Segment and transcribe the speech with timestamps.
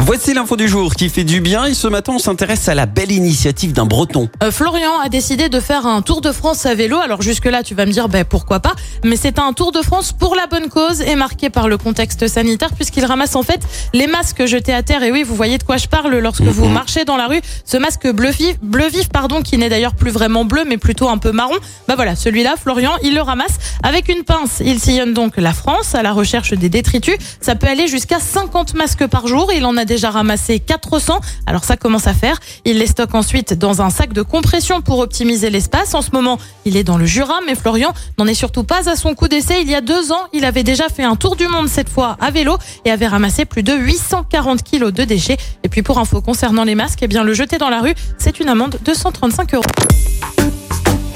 [0.00, 2.86] Voici l'info du jour qui fait du bien et ce matin on s'intéresse à la
[2.86, 4.28] belle initiative d'un breton.
[4.44, 6.98] Euh, Florian a décidé de faire un tour de France à vélo.
[6.98, 8.74] Alors jusque-là, tu vas me dire, ben pourquoi pas
[9.04, 12.28] Mais c'est un tour de France pour la bonne cause et marqué par le contexte
[12.28, 13.60] sanitaire puisqu'il ramasse en fait
[13.92, 15.02] les masques jetés à terre.
[15.02, 17.40] Et oui, vous voyez de quoi je parle lorsque vous marchez dans la rue.
[17.64, 21.08] Ce masque bleu vif, bleu vif pardon, qui n'est d'ailleurs plus vraiment bleu mais plutôt
[21.08, 21.56] un peu marron.
[21.88, 24.62] Bah voilà, celui-là, Florian, il le ramasse avec une pince.
[24.64, 27.16] Il sillonne donc la France à la recherche des détritus.
[27.40, 29.50] Ça peut aller jusqu'à 50 masques par jour.
[29.52, 31.20] Il en a déjà ramassé 400.
[31.46, 32.38] Alors ça commence à faire?
[32.64, 35.94] Il les stocke ensuite dans un sac de compression pour optimiser l'espace.
[35.94, 38.94] En ce moment, il est dans le Jura, mais Florian n'en est surtout pas à
[38.94, 39.62] son coup d'essai.
[39.62, 42.16] Il y a deux ans, il avait déjà fait un tour du monde cette fois
[42.20, 45.38] à vélo et avait ramassé plus de 840 kilos de déchets.
[45.64, 48.38] Et puis pour info concernant les masques, eh bien le jeter dans la rue, c'est
[48.38, 49.64] une amende de 135 euros.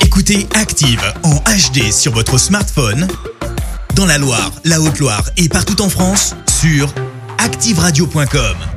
[0.00, 3.06] Écoutez Active en HD sur votre smartphone,
[3.94, 6.92] dans la Loire, la Haute-Loire et partout en France, sur
[7.42, 8.71] activeradio.com.